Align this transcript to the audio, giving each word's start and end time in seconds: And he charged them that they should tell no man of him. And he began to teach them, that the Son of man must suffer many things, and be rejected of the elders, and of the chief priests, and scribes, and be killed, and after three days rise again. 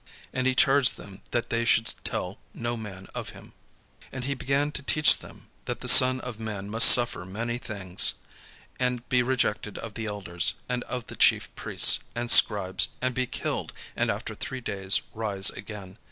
And 0.33 0.47
he 0.47 0.55
charged 0.55 0.97
them 0.97 1.21
that 1.29 1.51
they 1.51 1.63
should 1.63 1.93
tell 2.03 2.39
no 2.55 2.75
man 2.75 3.07
of 3.13 3.29
him. 3.37 3.53
And 4.11 4.23
he 4.23 4.33
began 4.33 4.71
to 4.71 4.81
teach 4.81 5.19
them, 5.19 5.47
that 5.65 5.81
the 5.81 5.87
Son 5.87 6.19
of 6.21 6.39
man 6.39 6.71
must 6.71 6.89
suffer 6.89 7.23
many 7.23 7.59
things, 7.59 8.15
and 8.79 9.07
be 9.09 9.21
rejected 9.21 9.77
of 9.77 9.93
the 9.93 10.07
elders, 10.07 10.55
and 10.67 10.81
of 10.85 11.05
the 11.05 11.15
chief 11.15 11.53
priests, 11.55 11.99
and 12.15 12.31
scribes, 12.31 12.89
and 12.99 13.13
be 13.13 13.27
killed, 13.27 13.73
and 13.95 14.09
after 14.09 14.33
three 14.33 14.59
days 14.59 15.01
rise 15.13 15.51
again. 15.51 15.99